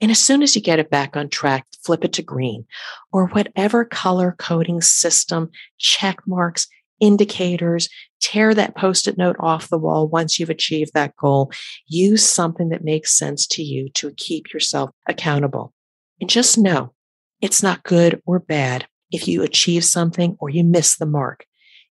And 0.00 0.10
as 0.10 0.18
soon 0.18 0.42
as 0.42 0.56
you 0.56 0.60
get 0.60 0.80
it 0.80 0.90
back 0.90 1.16
on 1.16 1.28
track, 1.28 1.64
flip 1.84 2.04
it 2.04 2.12
to 2.14 2.22
green 2.22 2.66
or 3.12 3.28
whatever 3.28 3.84
color 3.84 4.34
coding 4.38 4.80
system, 4.80 5.50
check 5.78 6.18
marks, 6.26 6.66
indicators, 6.98 7.88
tear 8.20 8.54
that 8.54 8.76
post 8.76 9.06
it 9.06 9.18
note 9.18 9.36
off 9.38 9.68
the 9.68 9.78
wall 9.78 10.08
once 10.08 10.38
you've 10.38 10.50
achieved 10.50 10.92
that 10.94 11.16
goal. 11.16 11.52
Use 11.86 12.28
something 12.28 12.70
that 12.70 12.84
makes 12.84 13.16
sense 13.16 13.46
to 13.48 13.62
you 13.62 13.90
to 13.90 14.12
keep 14.16 14.52
yourself 14.52 14.90
accountable. 15.08 15.72
And 16.20 16.28
just 16.28 16.58
know 16.58 16.94
it's 17.40 17.62
not 17.62 17.82
good 17.82 18.20
or 18.26 18.38
bad 18.38 18.86
if 19.10 19.28
you 19.28 19.42
achieve 19.42 19.84
something 19.84 20.36
or 20.40 20.48
you 20.48 20.64
miss 20.64 20.96
the 20.96 21.06
mark. 21.06 21.44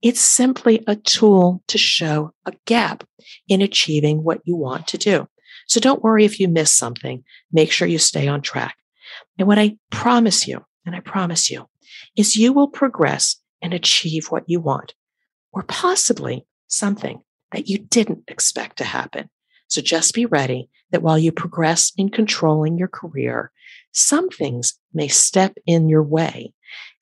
It's 0.04 0.20
simply 0.20 0.84
a 0.86 0.98
tool 0.98 1.64
to 1.68 1.78
show 1.78 2.34
a 2.46 2.52
gap 2.66 3.06
in 3.48 3.62
achieving 3.62 4.22
what 4.22 4.42
you 4.44 4.58
want 4.58 4.86
to 4.88 4.98
do. 4.98 5.28
So 5.66 5.80
don't 5.80 6.04
worry 6.04 6.26
if 6.26 6.42
you 6.42 6.50
miss 6.50 6.74
something. 6.74 7.24
Make 7.54 7.72
sure 7.72 7.88
you 7.88 7.98
stay 7.98 8.28
on 8.28 8.42
track. 8.42 8.76
And 9.40 9.48
what 9.48 9.58
I 9.58 9.78
promise 9.92 10.46
you, 10.46 10.66
and 10.86 10.94
I 10.94 11.00
promise 11.00 11.50
you, 11.50 11.70
is 12.18 12.36
you 12.36 12.52
will 12.52 12.68
progress 12.68 13.38
and 13.62 13.74
achieve 13.74 14.28
what 14.28 14.44
you 14.46 14.60
want, 14.60 14.94
or 15.54 15.64
possibly 15.64 16.46
something 16.68 17.22
that 17.54 17.70
you 17.70 17.78
didn't 17.78 18.24
expect 18.28 18.80
to 18.80 18.84
happen. 18.84 19.30
So 19.70 19.82
just 19.82 20.14
be 20.14 20.26
ready 20.26 20.70
that 20.92 21.02
while 21.02 21.18
you 21.18 21.32
progress 21.32 21.94
in 21.98 22.10
controlling 22.10 22.78
your 22.78 22.90
career, 22.90 23.54
some 23.94 24.28
things 24.28 24.78
may 24.94 25.08
step 25.08 25.56
in 25.66 25.88
your 25.88 26.04
way, 26.04 26.54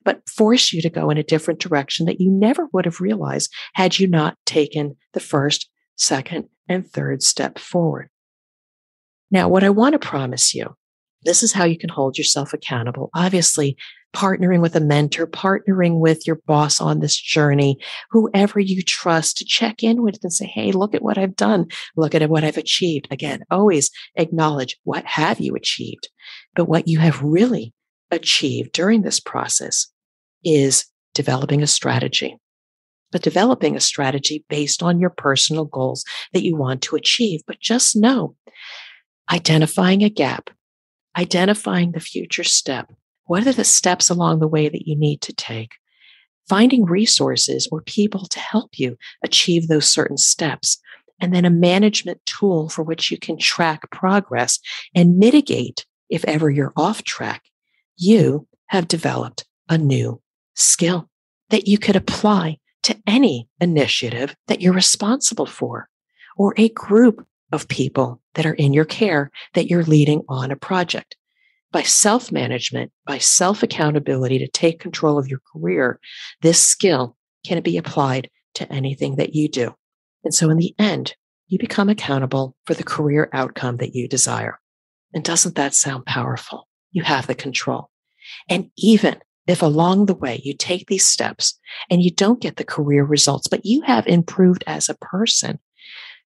but 0.03 0.27
force 0.29 0.73
you 0.73 0.81
to 0.81 0.89
go 0.89 1.09
in 1.09 1.17
a 1.17 1.23
different 1.23 1.59
direction 1.59 2.05
that 2.05 2.19
you 2.19 2.31
never 2.31 2.67
would 2.73 2.85
have 2.85 3.01
realized 3.01 3.51
had 3.73 3.99
you 3.99 4.07
not 4.07 4.37
taken 4.45 4.95
the 5.13 5.19
first, 5.19 5.69
second, 5.95 6.47
and 6.67 6.87
third 6.87 7.21
step 7.23 7.59
forward. 7.59 8.09
Now, 9.29 9.47
what 9.47 9.63
I 9.63 9.69
want 9.69 9.93
to 9.93 9.99
promise 9.99 10.53
you, 10.53 10.75
this 11.23 11.43
is 11.43 11.53
how 11.53 11.63
you 11.63 11.77
can 11.77 11.89
hold 11.89 12.17
yourself 12.17 12.53
accountable. 12.53 13.09
Obviously, 13.13 13.77
partnering 14.13 14.61
with 14.61 14.75
a 14.75 14.81
mentor, 14.81 15.27
partnering 15.27 15.99
with 15.99 16.25
your 16.27 16.39
boss 16.47 16.81
on 16.81 16.99
this 16.99 17.15
journey, 17.15 17.77
whoever 18.09 18.59
you 18.59 18.81
trust 18.81 19.37
to 19.37 19.45
check 19.45 19.83
in 19.83 20.01
with 20.01 20.19
and 20.23 20.33
say, 20.33 20.45
Hey, 20.45 20.71
look 20.71 20.93
at 20.93 21.01
what 21.01 21.17
I've 21.17 21.35
done. 21.35 21.67
Look 21.95 22.15
at 22.15 22.29
what 22.29 22.43
I've 22.43 22.57
achieved. 22.57 23.07
Again, 23.11 23.43
always 23.49 23.89
acknowledge 24.15 24.77
what 24.83 25.05
have 25.05 25.39
you 25.39 25.55
achieved, 25.55 26.09
but 26.55 26.65
what 26.65 26.87
you 26.87 26.99
have 26.99 27.21
really 27.21 27.73
achieved 28.11 28.71
during 28.73 29.01
this 29.01 29.19
process 29.19 29.87
is 30.43 30.85
developing 31.13 31.63
a 31.63 31.67
strategy. 31.67 32.37
But 33.11 33.23
developing 33.23 33.75
a 33.75 33.81
strategy 33.81 34.45
based 34.49 34.81
on 34.81 34.99
your 34.99 35.09
personal 35.09 35.65
goals 35.65 36.05
that 36.31 36.43
you 36.43 36.55
want 36.55 36.81
to 36.83 36.95
achieve. 36.95 37.41
But 37.45 37.59
just 37.59 37.95
know 37.95 38.35
identifying 39.31 40.03
a 40.03 40.09
gap, 40.09 40.49
identifying 41.17 41.91
the 41.91 41.99
future 41.99 42.43
step, 42.43 42.91
What 43.25 43.47
are 43.47 43.53
the 43.53 43.63
steps 43.63 44.09
along 44.09 44.39
the 44.39 44.47
way 44.47 44.67
that 44.67 44.87
you 44.87 44.97
need 44.97 45.21
to 45.21 45.33
take? 45.33 45.71
Finding 46.49 46.83
resources 46.83 47.67
or 47.71 47.81
people 47.81 48.25
to 48.25 48.39
help 48.39 48.77
you 48.77 48.97
achieve 49.23 49.67
those 49.67 49.87
certain 49.87 50.17
steps. 50.17 50.77
And 51.21 51.33
then 51.33 51.45
a 51.45 51.49
management 51.49 52.19
tool 52.25 52.67
for 52.67 52.83
which 52.83 53.11
you 53.11 53.17
can 53.17 53.37
track 53.37 53.89
progress 53.91 54.59
and 54.95 55.17
mitigate 55.17 55.85
if 56.09 56.25
ever 56.25 56.49
you're 56.49 56.73
off 56.75 57.03
track. 57.03 57.43
You 58.03 58.47
have 58.69 58.87
developed 58.87 59.45
a 59.69 59.77
new 59.77 60.23
skill 60.55 61.07
that 61.51 61.67
you 61.67 61.77
could 61.77 61.95
apply 61.95 62.57
to 62.81 62.99
any 63.05 63.47
initiative 63.59 64.35
that 64.47 64.59
you're 64.59 64.73
responsible 64.73 65.45
for 65.45 65.87
or 66.35 66.55
a 66.57 66.69
group 66.69 67.27
of 67.51 67.67
people 67.67 68.19
that 68.33 68.47
are 68.47 68.55
in 68.55 68.73
your 68.73 68.85
care 68.85 69.29
that 69.53 69.67
you're 69.67 69.83
leading 69.83 70.23
on 70.27 70.49
a 70.49 70.55
project. 70.55 71.15
By 71.71 71.83
self 71.83 72.31
management, 72.31 72.91
by 73.05 73.19
self 73.19 73.61
accountability 73.61 74.39
to 74.39 74.47
take 74.47 74.79
control 74.79 75.19
of 75.19 75.27
your 75.27 75.41
career, 75.53 75.99
this 76.41 76.59
skill 76.59 77.15
can 77.45 77.61
be 77.61 77.77
applied 77.77 78.31
to 78.55 78.73
anything 78.73 79.17
that 79.17 79.35
you 79.35 79.47
do. 79.47 79.75
And 80.23 80.33
so 80.33 80.49
in 80.49 80.57
the 80.57 80.73
end, 80.79 81.13
you 81.49 81.59
become 81.59 81.87
accountable 81.87 82.55
for 82.65 82.73
the 82.73 82.83
career 82.83 83.29
outcome 83.31 83.77
that 83.77 83.93
you 83.93 84.07
desire. 84.07 84.59
And 85.13 85.23
doesn't 85.23 85.53
that 85.53 85.75
sound 85.75 86.07
powerful? 86.07 86.67
You 86.91 87.03
have 87.03 87.27
the 87.27 87.35
control. 87.35 87.90
And 88.49 88.69
even 88.77 89.19
if 89.47 89.61
along 89.61 90.05
the 90.05 90.15
way 90.15 90.41
you 90.43 90.53
take 90.55 90.87
these 90.87 91.07
steps 91.07 91.59
and 91.89 92.03
you 92.03 92.11
don't 92.11 92.41
get 92.41 92.57
the 92.57 92.63
career 92.63 93.03
results, 93.03 93.47
but 93.47 93.65
you 93.65 93.81
have 93.81 94.07
improved 94.07 94.63
as 94.67 94.87
a 94.87 94.95
person, 94.95 95.59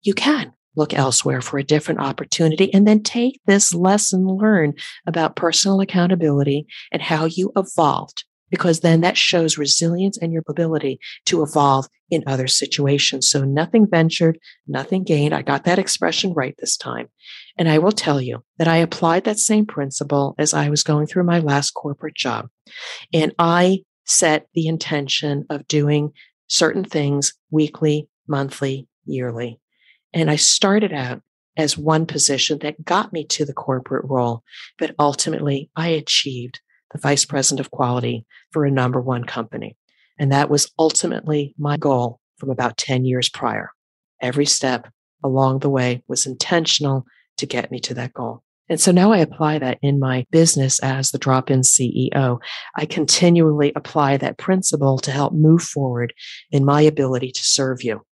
you 0.02 0.14
can 0.14 0.52
look 0.76 0.92
elsewhere 0.92 1.40
for 1.40 1.58
a 1.58 1.64
different 1.64 2.00
opportunity 2.00 2.72
and 2.74 2.86
then 2.86 3.02
take 3.02 3.40
this 3.46 3.72
lesson 3.74 4.26
learned 4.26 4.78
about 5.06 5.36
personal 5.36 5.80
accountability 5.80 6.66
and 6.90 7.00
how 7.00 7.26
you 7.26 7.52
evolved 7.56 8.24
because 8.50 8.80
then 8.80 9.00
that 9.00 9.16
shows 9.16 9.58
resilience 9.58 10.18
and 10.18 10.32
your 10.32 10.42
ability 10.48 10.98
to 11.26 11.42
evolve 11.42 11.86
in 12.10 12.22
other 12.26 12.46
situations. 12.46 13.28
So 13.28 13.44
nothing 13.44 13.86
ventured, 13.90 14.38
nothing 14.66 15.04
gained. 15.04 15.34
I 15.34 15.42
got 15.42 15.64
that 15.64 15.78
expression 15.78 16.32
right 16.34 16.54
this 16.58 16.76
time. 16.76 17.08
And 17.56 17.68
I 17.68 17.78
will 17.78 17.92
tell 17.92 18.20
you 18.20 18.44
that 18.58 18.68
I 18.68 18.76
applied 18.76 19.24
that 19.24 19.38
same 19.38 19.66
principle 19.66 20.34
as 20.38 20.54
I 20.54 20.68
was 20.68 20.82
going 20.82 21.06
through 21.06 21.24
my 21.24 21.38
last 21.38 21.72
corporate 21.72 22.16
job. 22.16 22.48
And 23.12 23.34
I 23.38 23.80
set 24.04 24.48
the 24.54 24.66
intention 24.66 25.46
of 25.50 25.66
doing 25.66 26.12
certain 26.46 26.84
things 26.84 27.32
weekly, 27.50 28.08
monthly, 28.28 28.86
yearly. 29.04 29.60
And 30.12 30.30
I 30.30 30.36
started 30.36 30.92
out 30.92 31.22
as 31.56 31.78
one 31.78 32.06
position 32.06 32.58
that 32.60 32.84
got 32.84 33.12
me 33.12 33.24
to 33.26 33.44
the 33.44 33.52
corporate 33.52 34.04
role, 34.08 34.42
but 34.78 34.94
ultimately 34.98 35.70
I 35.76 35.88
achieved 35.88 36.60
the 36.94 37.00
vice 37.00 37.26
president 37.26 37.60
of 37.60 37.70
quality 37.70 38.24
for 38.52 38.64
a 38.64 38.70
number 38.70 39.00
one 39.00 39.24
company. 39.24 39.76
And 40.18 40.32
that 40.32 40.48
was 40.48 40.72
ultimately 40.78 41.54
my 41.58 41.76
goal 41.76 42.20
from 42.38 42.48
about 42.50 42.78
10 42.78 43.04
years 43.04 43.28
prior. 43.28 43.72
Every 44.22 44.46
step 44.46 44.88
along 45.22 45.58
the 45.58 45.68
way 45.68 46.02
was 46.06 46.24
intentional 46.24 47.04
to 47.38 47.46
get 47.46 47.70
me 47.70 47.80
to 47.80 47.94
that 47.94 48.14
goal. 48.14 48.42
And 48.68 48.80
so 48.80 48.92
now 48.92 49.12
I 49.12 49.18
apply 49.18 49.58
that 49.58 49.78
in 49.82 49.98
my 49.98 50.24
business 50.30 50.78
as 50.78 51.10
the 51.10 51.18
drop 51.18 51.50
in 51.50 51.60
CEO. 51.60 52.38
I 52.76 52.86
continually 52.86 53.72
apply 53.76 54.16
that 54.18 54.38
principle 54.38 54.98
to 54.98 55.10
help 55.10 55.34
move 55.34 55.62
forward 55.62 56.14
in 56.50 56.64
my 56.64 56.80
ability 56.80 57.32
to 57.32 57.44
serve 57.44 57.82
you. 57.82 58.02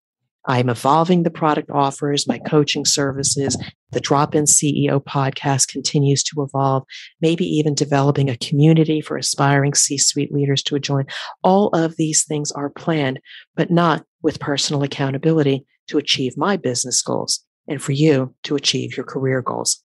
I'm 0.46 0.68
evolving 0.68 1.22
the 1.22 1.30
product 1.30 1.70
offers, 1.70 2.26
my 2.26 2.38
coaching 2.38 2.84
services. 2.84 3.56
The 3.92 4.00
Drop 4.00 4.34
In 4.34 4.44
CEO 4.44 5.02
podcast 5.02 5.68
continues 5.68 6.22
to 6.24 6.42
evolve, 6.42 6.84
maybe 7.20 7.44
even 7.44 7.74
developing 7.74 8.28
a 8.28 8.36
community 8.36 9.00
for 9.00 9.16
aspiring 9.16 9.74
C 9.74 9.98
suite 9.98 10.32
leaders 10.32 10.62
to 10.64 10.78
join. 10.78 11.04
All 11.42 11.68
of 11.68 11.96
these 11.96 12.24
things 12.24 12.50
are 12.52 12.70
planned, 12.70 13.20
but 13.54 13.70
not 13.70 14.04
with 14.22 14.40
personal 14.40 14.82
accountability 14.82 15.64
to 15.88 15.98
achieve 15.98 16.36
my 16.36 16.56
business 16.56 17.02
goals 17.02 17.44
and 17.68 17.80
for 17.82 17.92
you 17.92 18.34
to 18.44 18.56
achieve 18.56 18.96
your 18.96 19.06
career 19.06 19.42
goals. 19.42 19.82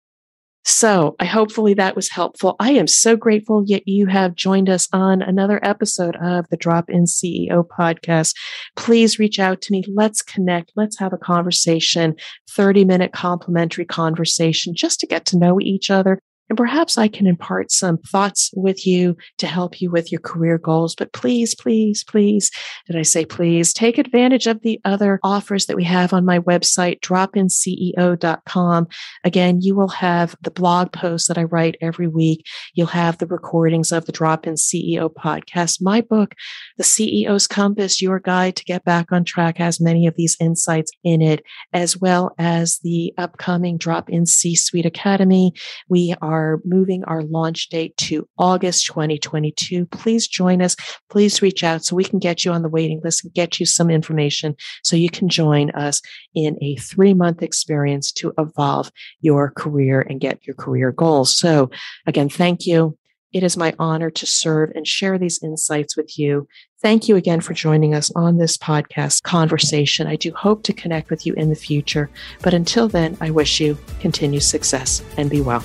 So 0.64 1.14
I 1.20 1.26
hopefully 1.26 1.74
that 1.74 1.94
was 1.94 2.10
helpful. 2.10 2.56
I 2.58 2.70
am 2.72 2.86
so 2.86 3.16
grateful 3.16 3.64
that 3.66 3.86
you 3.86 4.06
have 4.06 4.34
joined 4.34 4.70
us 4.70 4.88
on 4.94 5.20
another 5.20 5.60
episode 5.62 6.16
of 6.16 6.48
the 6.48 6.56
Drop 6.56 6.88
In 6.88 7.04
CEO 7.04 7.66
podcast. 7.66 8.34
Please 8.74 9.18
reach 9.18 9.38
out 9.38 9.60
to 9.62 9.72
me. 9.72 9.84
Let's 9.92 10.22
connect. 10.22 10.72
Let's 10.74 10.98
have 10.98 11.12
a 11.12 11.18
conversation, 11.18 12.14
30 12.50 12.86
minute 12.86 13.12
complimentary 13.12 13.84
conversation 13.84 14.74
just 14.74 15.00
to 15.00 15.06
get 15.06 15.26
to 15.26 15.38
know 15.38 15.60
each 15.60 15.90
other 15.90 16.18
and 16.48 16.58
perhaps 16.58 16.98
I 16.98 17.08
can 17.08 17.26
impart 17.26 17.70
some 17.72 17.98
thoughts 17.98 18.50
with 18.54 18.86
you 18.86 19.16
to 19.38 19.46
help 19.46 19.80
you 19.80 19.90
with 19.90 20.12
your 20.12 20.20
career 20.20 20.58
goals. 20.58 20.94
But 20.94 21.12
please, 21.12 21.54
please, 21.54 22.04
please, 22.04 22.50
did 22.86 22.96
I 22.96 23.02
say 23.02 23.24
please 23.24 23.72
take 23.72 23.98
advantage 23.98 24.46
of 24.46 24.60
the 24.62 24.80
other 24.84 25.18
offers 25.22 25.66
that 25.66 25.76
we 25.76 25.84
have 25.84 26.12
on 26.12 26.24
my 26.24 26.38
website, 26.40 27.00
dropinceo.com. 27.00 28.88
Again, 29.24 29.60
you 29.62 29.74
will 29.74 29.88
have 29.88 30.36
the 30.42 30.50
blog 30.50 30.92
posts 30.92 31.28
that 31.28 31.38
I 31.38 31.44
write 31.44 31.76
every 31.80 32.08
week. 32.08 32.44
You'll 32.74 32.88
have 32.88 33.18
the 33.18 33.26
recordings 33.26 33.90
of 33.90 34.04
the 34.06 34.12
Drop 34.12 34.46
In 34.46 34.54
CEO 34.54 35.12
podcast. 35.12 35.80
My 35.80 36.00
book, 36.00 36.34
The 36.76 36.84
CEO's 36.84 37.46
Compass, 37.46 38.02
Your 38.02 38.20
Guide 38.20 38.56
to 38.56 38.64
Get 38.64 38.84
Back 38.84 39.12
on 39.12 39.24
Track, 39.24 39.58
has 39.58 39.80
many 39.80 40.06
of 40.06 40.14
these 40.16 40.36
insights 40.40 40.92
in 41.02 41.22
it, 41.22 41.42
as 41.72 41.96
well 41.96 42.34
as 42.38 42.78
the 42.80 43.14
upcoming 43.16 43.78
Drop 43.78 44.10
In 44.10 44.26
C 44.26 44.54
Suite 44.54 44.86
Academy. 44.86 45.52
We 45.88 46.14
are 46.20 46.33
are 46.34 46.60
moving 46.64 47.04
our 47.04 47.22
launch 47.22 47.68
date 47.68 47.96
to 47.96 48.28
August 48.38 48.86
2022. 48.86 49.86
Please 49.86 50.26
join 50.26 50.60
us. 50.60 50.74
Please 51.08 51.40
reach 51.40 51.62
out 51.62 51.84
so 51.84 51.94
we 51.94 52.04
can 52.04 52.18
get 52.18 52.44
you 52.44 52.50
on 52.50 52.62
the 52.62 52.68
waiting 52.68 53.00
list 53.04 53.24
and 53.24 53.32
get 53.32 53.60
you 53.60 53.66
some 53.66 53.88
information 53.88 54.56
so 54.82 54.96
you 54.96 55.08
can 55.08 55.28
join 55.28 55.70
us 55.70 56.02
in 56.34 56.56
a 56.60 56.74
three 56.76 57.14
month 57.14 57.40
experience 57.42 58.10
to 58.12 58.32
evolve 58.36 58.90
your 59.20 59.50
career 59.50 60.00
and 60.00 60.20
get 60.20 60.44
your 60.44 60.56
career 60.56 60.90
goals. 60.90 61.36
So 61.36 61.70
again, 62.06 62.28
thank 62.28 62.66
you. 62.66 62.98
It 63.32 63.42
is 63.42 63.56
my 63.56 63.74
honor 63.80 64.10
to 64.10 64.26
serve 64.26 64.70
and 64.76 64.86
share 64.86 65.18
these 65.18 65.42
insights 65.42 65.96
with 65.96 66.18
you. 66.18 66.46
Thank 66.80 67.08
you 67.08 67.16
again 67.16 67.40
for 67.40 67.52
joining 67.52 67.92
us 67.92 68.12
on 68.14 68.38
this 68.38 68.56
podcast 68.56 69.22
conversation. 69.22 70.06
I 70.06 70.14
do 70.16 70.32
hope 70.32 70.62
to 70.64 70.72
connect 70.72 71.10
with 71.10 71.26
you 71.26 71.34
in 71.34 71.48
the 71.48 71.56
future. 71.56 72.10
But 72.42 72.54
until 72.54 72.86
then, 72.86 73.16
I 73.20 73.30
wish 73.30 73.60
you 73.60 73.76
continued 74.00 74.44
success 74.44 75.02
and 75.16 75.28
be 75.28 75.40
well. 75.40 75.64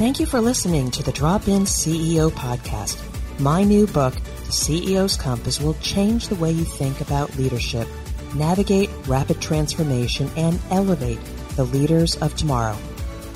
Thank 0.00 0.18
you 0.18 0.24
for 0.24 0.40
listening 0.40 0.90
to 0.92 1.02
the 1.02 1.12
Drop 1.12 1.46
In 1.46 1.64
CEO 1.64 2.30
podcast. 2.30 2.98
My 3.38 3.62
new 3.62 3.86
book, 3.86 4.14
The 4.14 4.50
CEO's 4.50 5.14
Compass, 5.14 5.60
will 5.60 5.74
change 5.74 6.26
the 6.26 6.36
way 6.36 6.50
you 6.50 6.64
think 6.64 7.02
about 7.02 7.36
leadership, 7.36 7.86
navigate 8.34 8.88
rapid 9.06 9.42
transformation, 9.42 10.30
and 10.38 10.58
elevate 10.70 11.18
the 11.56 11.64
leaders 11.64 12.16
of 12.16 12.34
tomorrow. 12.34 12.78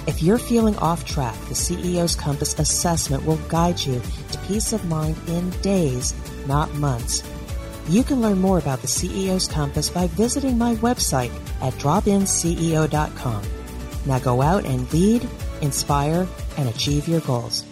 If 0.07 0.23
you're 0.23 0.39
feeling 0.39 0.75
off 0.79 1.05
track, 1.05 1.39
the 1.49 1.55
CEO's 1.55 2.17
Compass 2.17 2.59
assessment 2.59 3.27
will 3.27 3.37
guide 3.49 3.79
you 3.81 4.01
to 4.33 4.39
peace 4.49 4.73
of 4.73 4.87
mind 4.87 5.19
in 5.29 5.51
days, 5.61 6.15
not 6.47 6.73
months. 6.77 7.23
You 7.91 8.03
can 8.03 8.23
learn 8.23 8.41
more 8.41 8.57
about 8.57 8.81
the 8.81 8.89
CEO's 8.89 9.49
Compass 9.49 9.91
by 9.91 10.07
visiting 10.07 10.57
my 10.57 10.77
website 10.77 11.31
at 11.61 11.75
dropinceo.com. 11.75 13.43
Now 14.07 14.19
go 14.19 14.41
out 14.41 14.65
and 14.65 14.91
lead, 14.95 15.29
inspire, 15.61 16.27
and 16.57 16.69
achieve 16.69 17.09
your 17.09 17.21
goals. 17.21 17.65